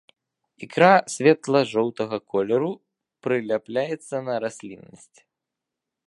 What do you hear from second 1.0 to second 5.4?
светла-жоўтага колеру, прыляпляецца на расліннасць.